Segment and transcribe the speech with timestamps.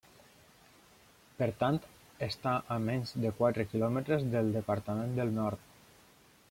[1.41, 1.77] Per tant,
[2.29, 5.71] està a menys de quatre quilòmetres del departament del Nord.